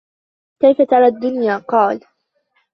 [0.61, 1.99] كَيْفَ تَرَى الدُّنْيَا؟ قَالَ